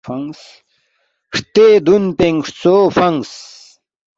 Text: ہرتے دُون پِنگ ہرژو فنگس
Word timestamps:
ہرتے 1.31 1.67
دُون 1.85 2.03
پِنگ 2.17 2.39
ہرژو 2.45 2.75
فنگس 2.95 3.31